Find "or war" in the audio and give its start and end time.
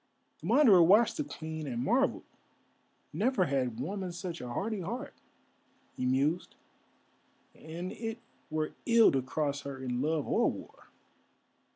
10.27-10.87